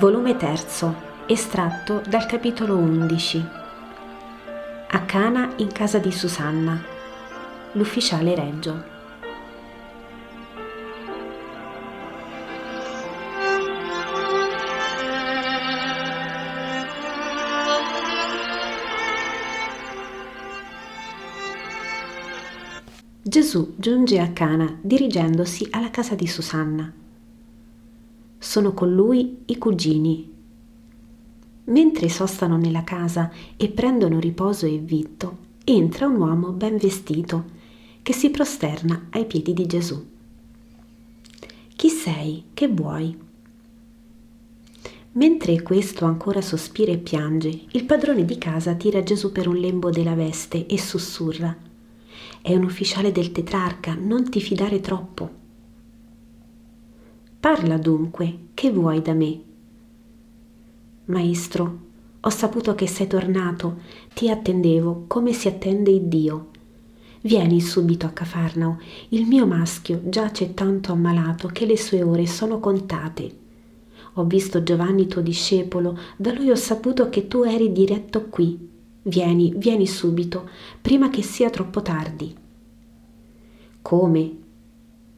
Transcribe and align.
Volume 0.00 0.34
3, 0.34 0.56
estratto 1.26 2.00
dal 2.08 2.24
capitolo 2.24 2.74
11. 2.74 3.46
A 4.92 5.04
Cana 5.04 5.52
in 5.56 5.70
casa 5.72 5.98
di 5.98 6.10
Susanna. 6.10 6.82
L'ufficiale 7.72 8.34
reggio. 8.34 8.82
Gesù 23.20 23.74
giunge 23.76 24.18
a 24.18 24.30
Cana 24.30 24.78
dirigendosi 24.80 25.68
alla 25.70 25.90
casa 25.90 26.14
di 26.14 26.26
Susanna. 26.26 26.90
Sono 28.42 28.72
con 28.72 28.90
lui 28.94 29.42
i 29.44 29.58
cugini. 29.58 30.32
Mentre 31.64 32.08
sostano 32.08 32.56
nella 32.56 32.84
casa 32.84 33.30
e 33.54 33.68
prendono 33.68 34.18
riposo 34.18 34.64
e 34.64 34.78
vitto, 34.78 35.36
entra 35.62 36.06
un 36.06 36.16
uomo 36.16 36.50
ben 36.52 36.78
vestito 36.78 37.44
che 38.00 38.14
si 38.14 38.30
prosterna 38.30 39.08
ai 39.10 39.26
piedi 39.26 39.52
di 39.52 39.66
Gesù. 39.66 40.02
Chi 41.76 41.88
sei? 41.90 42.44
Che 42.54 42.66
vuoi? 42.68 43.14
Mentre 45.12 45.60
questo 45.60 46.06
ancora 46.06 46.40
sospira 46.40 46.92
e 46.92 46.98
piange, 46.98 47.66
il 47.72 47.84
padrone 47.84 48.24
di 48.24 48.38
casa 48.38 48.72
tira 48.72 49.02
Gesù 49.02 49.32
per 49.32 49.48
un 49.48 49.56
lembo 49.56 49.90
della 49.90 50.14
veste 50.14 50.66
e 50.66 50.78
sussurra. 50.78 51.54
È 52.40 52.56
un 52.56 52.64
ufficiale 52.64 53.12
del 53.12 53.32
tetrarca, 53.32 53.94
non 53.94 54.30
ti 54.30 54.40
fidare 54.40 54.80
troppo. 54.80 55.39
Parla 57.40 57.78
dunque, 57.78 58.48
che 58.52 58.70
vuoi 58.70 59.00
da 59.00 59.14
me? 59.14 59.40
Maestro, 61.06 61.78
ho 62.20 62.28
saputo 62.28 62.74
che 62.74 62.86
sei 62.86 63.06
tornato, 63.06 63.78
ti 64.12 64.28
attendevo 64.28 65.04
come 65.06 65.32
si 65.32 65.48
attende 65.48 65.90
il 65.90 66.02
Dio. 66.02 66.48
Vieni 67.22 67.62
subito 67.62 68.04
a 68.04 68.10
Cafarnao, 68.10 68.78
il 69.08 69.24
mio 69.26 69.46
maschio 69.46 70.02
giace 70.04 70.52
tanto 70.52 70.92
ammalato 70.92 71.48
che 71.48 71.64
le 71.64 71.78
sue 71.78 72.02
ore 72.02 72.26
sono 72.26 72.60
contate. 72.60 73.38
Ho 74.14 74.24
visto 74.24 74.62
Giovanni 74.62 75.06
tuo 75.06 75.22
discepolo, 75.22 75.98
da 76.18 76.34
lui 76.34 76.50
ho 76.50 76.56
saputo 76.56 77.08
che 77.08 77.26
tu 77.26 77.42
eri 77.44 77.72
diretto 77.72 78.26
qui. 78.26 78.68
Vieni, 79.04 79.54
vieni 79.56 79.86
subito, 79.86 80.46
prima 80.82 81.08
che 81.08 81.22
sia 81.22 81.48
troppo 81.48 81.80
tardi. 81.80 82.36
Come? 83.80 84.39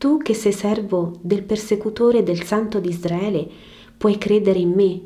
Tu 0.00 0.16
che 0.16 0.32
sei 0.32 0.52
servo 0.52 1.18
del 1.20 1.42
persecutore 1.42 2.22
del 2.22 2.42
Santo 2.42 2.80
di 2.80 2.88
Israele, 2.88 3.46
puoi 3.98 4.16
credere 4.16 4.58
in 4.58 4.70
me. 4.70 5.00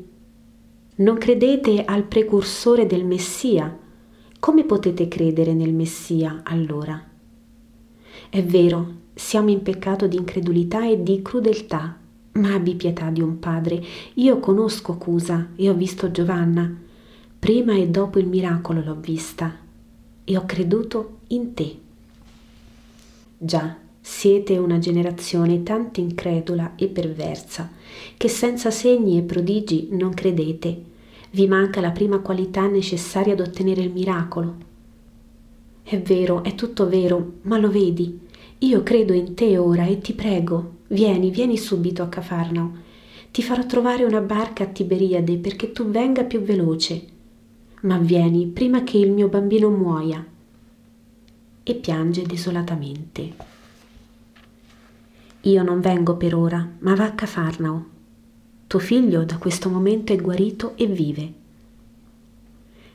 Non 1.03 1.17
credete 1.17 1.83
al 1.83 2.03
precursore 2.03 2.87
del 2.87 3.03
Messia. 3.03 3.77
Come 4.39 4.63
potete 4.63 5.09
credere 5.09 5.53
nel 5.53 5.73
Messia 5.73 6.43
allora? 6.45 7.05
È 8.29 8.41
vero, 8.41 8.93
siamo 9.13 9.49
in 9.49 9.63
peccato 9.63 10.07
di 10.07 10.15
incredulità 10.15 10.87
e 10.87 11.03
di 11.03 11.21
crudeltà, 11.21 11.97
ma 12.31 12.53
abbi 12.53 12.75
pietà 12.75 13.09
di 13.09 13.19
un 13.19 13.37
padre. 13.37 13.83
Io 14.13 14.39
conosco 14.39 14.95
Cusa 14.95 15.49
e 15.57 15.69
ho 15.69 15.73
visto 15.73 16.09
Giovanna. 16.09 16.73
Prima 17.37 17.73
e 17.73 17.89
dopo 17.89 18.17
il 18.17 18.27
miracolo 18.27 18.81
l'ho 18.81 18.95
vista 18.95 19.57
e 20.23 20.37
ho 20.37 20.45
creduto 20.45 21.17
in 21.27 21.53
te. 21.53 21.79
Già, 23.37 23.83
siete 24.07 24.55
una 24.59 24.77
generazione 24.77 25.63
tanto 25.63 25.99
incredula 25.99 26.73
e 26.75 26.89
perversa 26.89 27.71
che 28.15 28.27
senza 28.27 28.69
segni 28.69 29.17
e 29.17 29.23
prodigi 29.23 29.87
non 29.93 30.13
credete. 30.13 30.79
Vi 31.31 31.47
manca 31.47 31.81
la 31.81 31.89
prima 31.89 32.19
qualità 32.19 32.67
necessaria 32.67 33.33
ad 33.33 33.39
ottenere 33.39 33.81
il 33.81 33.91
miracolo. 33.91 34.55
È 35.81 35.99
vero, 35.99 36.43
è 36.43 36.53
tutto 36.53 36.87
vero, 36.87 37.37
ma 37.41 37.57
lo 37.57 37.71
vedi. 37.71 38.19
Io 38.59 38.83
credo 38.83 39.13
in 39.13 39.33
te 39.33 39.57
ora 39.57 39.85
e 39.85 39.97
ti 39.97 40.13
prego, 40.13 40.73
vieni, 40.89 41.31
vieni 41.31 41.57
subito 41.57 42.03
a 42.03 42.07
Cafarnao. 42.07 42.73
Ti 43.31 43.41
farò 43.41 43.65
trovare 43.65 44.03
una 44.03 44.21
barca 44.21 44.65
a 44.65 44.67
Tiberiade 44.67 45.37
perché 45.37 45.71
tu 45.71 45.89
venga 45.89 46.23
più 46.25 46.41
veloce. 46.41 47.03
Ma 47.81 47.97
vieni 47.97 48.45
prima 48.45 48.83
che 48.83 48.99
il 48.99 49.11
mio 49.11 49.29
bambino 49.29 49.71
muoia. 49.71 50.23
E 51.63 51.73
piange 51.73 52.21
desolatamente. 52.21 53.54
Io 55.45 55.61
non 55.61 55.79
vengo 55.79 56.15
per 56.17 56.33
ora, 56.33 56.67
ma 56.79 56.95
va 56.95 57.05
a 57.05 57.11
Cafarnao. 57.11 57.85
Tuo 58.65 58.79
figlio 58.79 59.23
da 59.25 59.37
questo 59.37 59.69
momento 59.69 60.11
è 60.11 60.15
guarito 60.15 60.75
e 60.75 60.87
vive. 60.87 61.33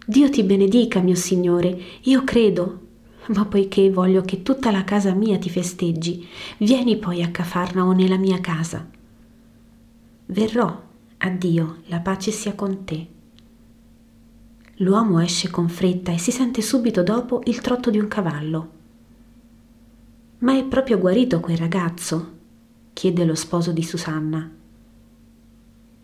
Dio 0.04 0.28
ti 0.30 0.42
benedica, 0.42 0.98
mio 0.98 1.14
Signore, 1.14 1.80
io 2.02 2.24
credo, 2.24 2.80
ma 3.28 3.44
poiché 3.44 3.88
voglio 3.90 4.22
che 4.22 4.42
tutta 4.42 4.72
la 4.72 4.82
casa 4.82 5.14
mia 5.14 5.38
ti 5.38 5.48
festeggi, 5.48 6.26
vieni 6.58 6.96
poi 6.96 7.22
a 7.22 7.30
Cafarnao 7.30 7.92
nella 7.92 8.16
mia 8.16 8.40
casa. 8.40 8.84
Verrò, 10.26 10.82
addio, 11.18 11.76
la 11.84 12.00
pace 12.00 12.32
sia 12.32 12.54
con 12.56 12.82
te. 12.84 13.06
L'uomo 14.78 15.20
esce 15.20 15.50
con 15.50 15.68
fretta 15.68 16.10
e 16.10 16.18
si 16.18 16.32
sente 16.32 16.62
subito 16.62 17.04
dopo 17.04 17.42
il 17.44 17.60
trotto 17.60 17.90
di 17.90 18.00
un 18.00 18.08
cavallo. 18.08 18.70
Ma 20.38 20.58
è 20.58 20.64
proprio 20.64 20.98
guarito 20.98 21.38
quel 21.38 21.56
ragazzo, 21.56 22.38
chiede 23.00 23.24
lo 23.24 23.34
sposo 23.34 23.72
di 23.72 23.82
Susanna. 23.82 24.50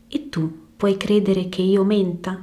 E 0.08 0.28
tu 0.30 0.50
puoi 0.74 0.96
credere 0.96 1.50
che 1.50 1.60
io 1.60 1.84
menta? 1.84 2.42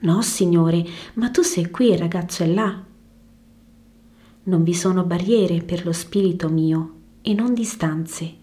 No, 0.00 0.22
signore, 0.22 0.84
ma 1.14 1.30
tu 1.30 1.42
sei 1.42 1.70
qui 1.70 1.90
e 1.90 1.92
il 1.92 2.00
ragazzo 2.00 2.42
è 2.42 2.52
là. 2.52 2.82
Non 4.42 4.62
vi 4.64 4.74
sono 4.74 5.04
barriere 5.04 5.62
per 5.62 5.84
lo 5.84 5.92
spirito 5.92 6.48
mio 6.48 6.94
e 7.22 7.32
non 7.32 7.54
distanze. 7.54 8.34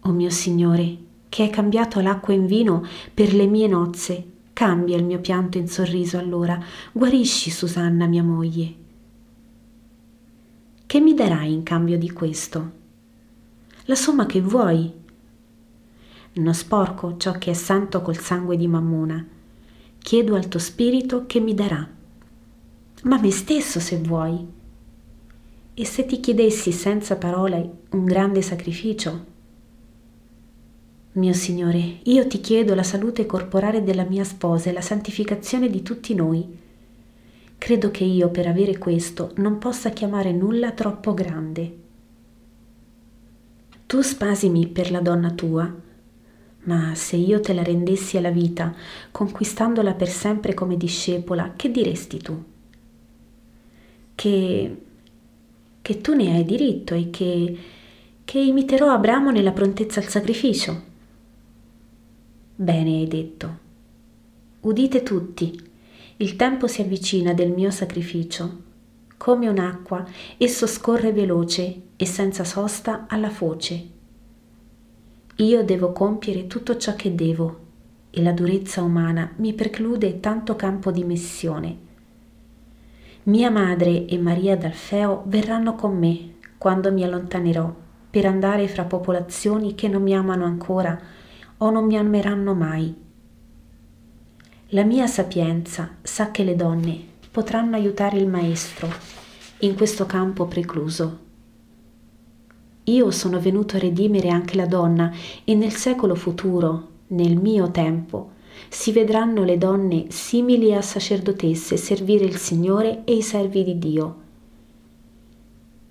O 0.00 0.12
mio 0.12 0.30
Signore, 0.30 0.96
che 1.28 1.42
hai 1.42 1.50
cambiato 1.50 2.00
l'acqua 2.00 2.32
in 2.32 2.46
vino 2.46 2.86
per 3.12 3.34
le 3.34 3.44
mie 3.44 3.66
nozze, 3.66 4.30
cambia 4.54 4.96
il 4.96 5.04
mio 5.04 5.20
pianto 5.20 5.58
in 5.58 5.68
sorriso 5.68 6.16
allora, 6.16 6.58
guarisci 6.90 7.50
Susanna 7.50 8.06
mia 8.06 8.22
moglie. 8.22 8.74
Che 10.86 11.00
mi 11.00 11.12
darai 11.12 11.52
in 11.52 11.62
cambio 11.62 11.98
di 11.98 12.10
questo? 12.10 12.77
La 13.88 13.94
somma 13.94 14.26
che 14.26 14.42
vuoi. 14.42 14.92
Non 16.34 16.52
sporco 16.52 17.16
ciò 17.16 17.32
che 17.32 17.52
è 17.52 17.54
santo 17.54 18.02
col 18.02 18.18
sangue 18.18 18.58
di 18.58 18.68
Mammona. 18.68 19.26
Chiedo 19.98 20.34
al 20.34 20.46
tuo 20.46 20.60
spirito 20.60 21.24
che 21.24 21.40
mi 21.40 21.54
darà. 21.54 21.88
Ma 23.04 23.18
me 23.18 23.30
stesso 23.30 23.80
se 23.80 23.96
vuoi. 23.96 24.46
E 25.72 25.84
se 25.86 26.04
ti 26.04 26.20
chiedessi 26.20 26.70
senza 26.70 27.16
parole 27.16 27.78
un 27.92 28.04
grande 28.04 28.42
sacrificio? 28.42 29.24
Mio 31.12 31.32
Signore, 31.32 32.00
io 32.02 32.26
ti 32.26 32.42
chiedo 32.42 32.74
la 32.74 32.82
salute 32.82 33.24
corporale 33.24 33.82
della 33.82 34.04
mia 34.04 34.24
sposa 34.24 34.68
e 34.68 34.74
la 34.74 34.82
santificazione 34.82 35.70
di 35.70 35.80
tutti 35.80 36.14
noi. 36.14 36.46
Credo 37.56 37.90
che 37.90 38.04
io 38.04 38.28
per 38.28 38.48
avere 38.48 38.76
questo 38.76 39.32
non 39.36 39.56
possa 39.56 39.88
chiamare 39.90 40.30
nulla 40.32 40.72
troppo 40.72 41.14
grande. 41.14 41.86
Tu 43.88 44.02
spasimi 44.02 44.66
per 44.66 44.90
la 44.90 45.00
donna 45.00 45.30
tua, 45.30 45.74
ma 46.64 46.94
se 46.94 47.16
io 47.16 47.40
te 47.40 47.54
la 47.54 47.62
rendessi 47.62 48.18
alla 48.18 48.28
vita, 48.28 48.74
conquistandola 49.10 49.94
per 49.94 50.08
sempre 50.08 50.52
come 50.52 50.76
discepola, 50.76 51.54
che 51.56 51.70
diresti 51.70 52.18
tu? 52.18 52.44
Che, 54.14 54.76
che 55.80 56.00
tu 56.02 56.12
ne 56.12 56.34
hai 56.34 56.44
diritto 56.44 56.92
e 56.92 57.08
che, 57.08 57.58
che 58.26 58.38
imiterò 58.38 58.90
Abramo 58.90 59.30
nella 59.30 59.52
prontezza 59.52 60.00
al 60.00 60.08
sacrificio? 60.08 60.82
Bene 62.56 62.90
hai 62.90 63.08
detto. 63.08 63.58
Udite 64.60 65.02
tutti, 65.02 65.58
il 66.18 66.36
tempo 66.36 66.66
si 66.66 66.82
avvicina 66.82 67.32
del 67.32 67.52
mio 67.52 67.70
sacrificio 67.70 68.66
come 69.18 69.48
un'acqua, 69.48 70.06
esso 70.38 70.66
scorre 70.66 71.12
veloce 71.12 71.82
e 71.96 72.06
senza 72.06 72.44
sosta 72.44 73.04
alla 73.08 73.28
foce. 73.28 73.88
Io 75.36 75.64
devo 75.64 75.92
compiere 75.92 76.46
tutto 76.46 76.76
ciò 76.76 76.94
che 76.94 77.14
devo 77.14 77.66
e 78.10 78.22
la 78.22 78.32
durezza 78.32 78.82
umana 78.82 79.32
mi 79.36 79.52
preclude 79.52 80.20
tanto 80.20 80.56
campo 80.56 80.90
di 80.90 81.04
missione. 81.04 81.86
Mia 83.24 83.50
madre 83.50 84.06
e 84.06 84.18
Maria 84.18 84.56
d'Alfeo 84.56 85.24
verranno 85.26 85.74
con 85.74 85.98
me 85.98 86.36
quando 86.56 86.90
mi 86.90 87.04
allontanerò 87.04 87.74
per 88.10 88.24
andare 88.24 88.66
fra 88.68 88.84
popolazioni 88.84 89.74
che 89.74 89.88
non 89.88 90.02
mi 90.02 90.14
amano 90.14 90.44
ancora 90.44 90.98
o 91.58 91.70
non 91.70 91.84
mi 91.84 91.98
ameranno 91.98 92.54
mai. 92.54 92.94
La 94.68 94.84
mia 94.84 95.06
sapienza 95.06 95.96
sa 96.02 96.30
che 96.30 96.44
le 96.44 96.56
donne 96.56 97.16
potranno 97.38 97.76
aiutare 97.76 98.18
il 98.18 98.26
Maestro 98.26 98.92
in 99.60 99.76
questo 99.76 100.06
campo 100.06 100.46
precluso. 100.46 101.18
Io 102.82 103.12
sono 103.12 103.38
venuto 103.38 103.76
a 103.76 103.78
redimere 103.78 104.28
anche 104.28 104.56
la 104.56 104.66
donna 104.66 105.12
e 105.44 105.54
nel 105.54 105.70
secolo 105.70 106.16
futuro, 106.16 106.88
nel 107.08 107.36
mio 107.36 107.70
tempo, 107.70 108.30
si 108.68 108.90
vedranno 108.90 109.44
le 109.44 109.56
donne 109.56 110.06
simili 110.08 110.74
a 110.74 110.82
sacerdotesse 110.82 111.76
servire 111.76 112.24
il 112.24 112.38
Signore 112.38 113.02
e 113.04 113.14
i 113.14 113.22
servi 113.22 113.62
di 113.62 113.78
Dio. 113.78 114.16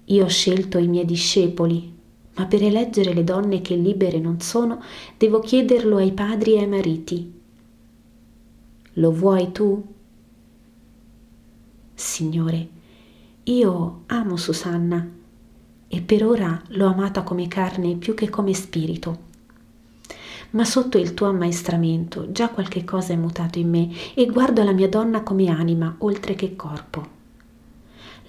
Io 0.03 0.25
ho 0.25 0.29
scelto 0.29 0.77
i 0.79 0.87
miei 0.89 1.05
discepoli, 1.05 1.93
ma 2.35 2.45
per 2.45 2.61
eleggere 2.61 3.13
le 3.13 3.23
donne 3.23 3.61
che 3.61 3.75
libere 3.77 4.19
non 4.19 4.41
sono, 4.41 4.83
devo 5.17 5.39
chiederlo 5.39 5.95
ai 5.95 6.11
padri 6.11 6.55
e 6.55 6.59
ai 6.59 6.67
mariti. 6.67 7.33
Lo 8.95 9.11
vuoi 9.13 9.53
tu? 9.53 9.95
Signore, 12.17 12.67
io 13.43 14.01
amo 14.07 14.37
Susanna 14.37 15.07
e 15.87 16.01
per 16.01 16.25
ora 16.25 16.59
l'ho 16.69 16.87
amata 16.87 17.21
come 17.21 17.47
carne 17.47 17.95
più 17.95 18.15
che 18.15 18.27
come 18.27 18.55
spirito. 18.55 19.19
Ma 20.49 20.65
sotto 20.65 20.97
il 20.97 21.13
tuo 21.13 21.27
ammaestramento 21.27 22.31
già 22.31 22.49
qualche 22.49 22.83
cosa 22.83 23.13
è 23.13 23.15
mutato 23.15 23.59
in 23.59 23.69
me 23.69 23.91
e 24.15 24.25
guardo 24.25 24.63
la 24.63 24.71
mia 24.71 24.89
donna 24.89 25.21
come 25.21 25.47
anima 25.49 25.93
oltre 25.99 26.33
che 26.33 26.55
corpo. 26.55 27.07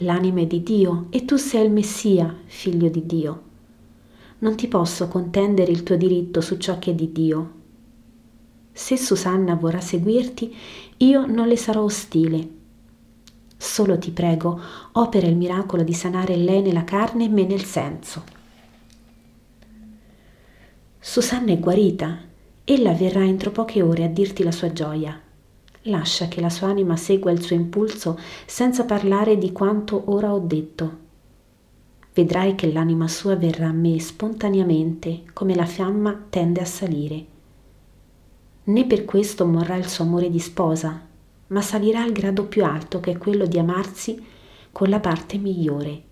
L'anima 0.00 0.42
è 0.42 0.46
di 0.46 0.62
Dio 0.62 1.06
e 1.08 1.24
tu 1.24 1.36
sei 1.36 1.64
il 1.64 1.72
Messia, 1.72 2.36
figlio 2.44 2.90
di 2.90 3.06
Dio. 3.06 3.42
Non 4.40 4.54
ti 4.54 4.68
posso 4.68 5.08
contendere 5.08 5.72
il 5.72 5.82
tuo 5.82 5.96
diritto 5.96 6.42
su 6.42 6.58
ciò 6.58 6.78
che 6.78 6.90
è 6.90 6.94
di 6.94 7.10
Dio. 7.10 7.52
Se 8.70 8.98
Susanna 8.98 9.54
vorrà 9.54 9.80
seguirti, 9.80 10.54
io 10.98 11.24
non 11.24 11.48
le 11.48 11.56
sarò 11.56 11.80
ostile 11.84 12.56
Solo 13.60 13.98
ti 13.98 14.12
prego, 14.12 14.60
opera 14.92 15.26
il 15.26 15.36
miracolo 15.36 15.82
di 15.82 15.92
sanare 15.92 16.36
lei 16.36 16.62
nella 16.62 16.84
carne 16.84 17.24
e 17.24 17.28
me 17.28 17.44
nel 17.44 17.64
senso. 17.64 18.22
Susanna 21.00 21.50
è 21.50 21.58
guarita. 21.58 22.18
Ella 22.64 22.92
verrà 22.92 23.24
entro 23.24 23.50
poche 23.50 23.82
ore 23.82 24.04
a 24.04 24.08
dirti 24.08 24.44
la 24.44 24.52
sua 24.52 24.72
gioia. 24.72 25.20
Lascia 25.82 26.28
che 26.28 26.40
la 26.40 26.50
sua 26.50 26.68
anima 26.68 26.96
segua 26.96 27.32
il 27.32 27.42
suo 27.42 27.56
impulso 27.56 28.18
senza 28.46 28.84
parlare 28.84 29.36
di 29.38 29.50
quanto 29.50 30.04
ora 30.06 30.32
ho 30.32 30.38
detto. 30.38 31.06
Vedrai 32.14 32.54
che 32.54 32.70
l'anima 32.72 33.08
sua 33.08 33.34
verrà 33.36 33.68
a 33.68 33.72
me 33.72 33.98
spontaneamente, 33.98 35.22
come 35.32 35.54
la 35.54 35.66
fiamma 35.66 36.26
tende 36.28 36.60
a 36.60 36.64
salire. 36.64 37.26
Né 38.64 38.84
per 38.84 39.04
questo 39.04 39.46
morrà 39.46 39.76
il 39.76 39.88
suo 39.88 40.04
amore 40.04 40.30
di 40.30 40.38
sposa, 40.38 41.07
ma 41.48 41.62
salirà 41.62 42.02
al 42.02 42.12
grado 42.12 42.44
più 42.46 42.64
alto 42.64 43.00
che 43.00 43.12
è 43.12 43.18
quello 43.18 43.46
di 43.46 43.58
amarsi 43.58 44.24
con 44.72 44.88
la 44.88 45.00
parte 45.00 45.38
migliore, 45.38 46.02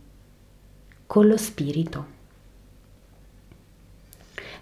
con 1.07 1.27
lo 1.27 1.37
spirito. 1.37 2.15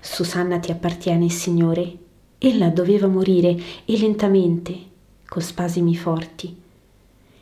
Susanna 0.01 0.59
ti 0.59 0.71
appartiene, 0.71 1.29
Signore. 1.29 1.99
Ella 2.39 2.69
doveva 2.69 3.07
morire 3.07 3.57
e 3.85 3.99
lentamente, 3.99 4.79
con 5.27 5.41
spasimi 5.41 5.97
forti. 5.97 6.55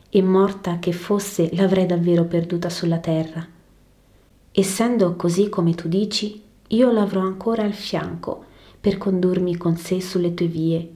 E 0.08 0.22
morta 0.22 0.78
che 0.78 0.92
fosse, 0.92 1.50
l'avrei 1.54 1.86
davvero 1.86 2.24
perduta 2.24 2.68
sulla 2.68 2.98
terra. 2.98 3.44
Essendo 4.52 5.16
così 5.16 5.48
come 5.48 5.74
tu 5.74 5.88
dici, 5.88 6.40
io 6.68 6.92
l'avrò 6.92 7.22
ancora 7.22 7.64
al 7.64 7.72
fianco 7.72 8.44
per 8.78 8.98
condurmi 8.98 9.56
con 9.56 9.76
sé 9.76 10.00
sulle 10.00 10.34
tue 10.34 10.46
vie 10.46 10.92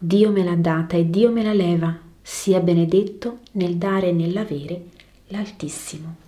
Dio 0.00 0.30
me 0.30 0.42
l'ha 0.42 0.56
data 0.56 0.96
e 0.96 1.08
Dio 1.08 1.30
me 1.30 1.42
la 1.42 1.52
leva, 1.52 1.96
sia 2.20 2.60
benedetto 2.60 3.38
nel 3.52 3.76
dare 3.76 4.08
e 4.08 4.12
nell'avere 4.12 4.86
l'Altissimo. 5.28 6.23